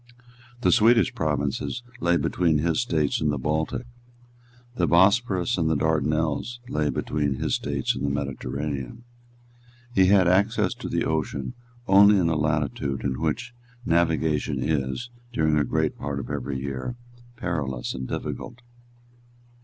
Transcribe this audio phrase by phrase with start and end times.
[0.61, 3.85] The Swedish provinces lay between his States and the Baltic.
[4.75, 9.03] The Bosporus and the Dardanelles lay between his States and the Mediterranean.
[9.93, 11.53] He had access to the ocean
[11.87, 13.53] only in a latitude in which
[13.85, 16.95] navigation is, during a great part of every year,
[17.35, 18.63] perilous and difficult.